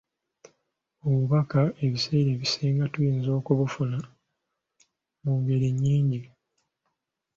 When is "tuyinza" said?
2.93-3.29